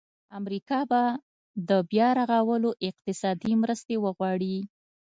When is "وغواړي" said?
4.05-4.57